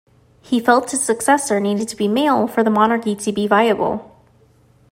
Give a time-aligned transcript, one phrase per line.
[0.41, 4.11] He felt his successor needed to be male for the monarchy to be viable.